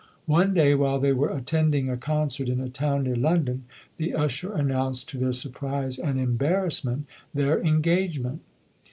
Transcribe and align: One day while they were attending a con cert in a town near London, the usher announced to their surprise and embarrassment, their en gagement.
One 0.25 0.55
day 0.55 0.73
while 0.73 0.99
they 0.99 1.11
were 1.11 1.29
attending 1.29 1.87
a 1.87 1.95
con 1.95 2.29
cert 2.29 2.49
in 2.49 2.59
a 2.59 2.69
town 2.69 3.03
near 3.03 3.15
London, 3.15 3.65
the 3.97 4.15
usher 4.15 4.51
announced 4.51 5.07
to 5.09 5.19
their 5.19 5.31
surprise 5.31 5.99
and 5.99 6.19
embarrassment, 6.19 7.05
their 7.35 7.63
en 7.63 7.83
gagement. 7.83 8.39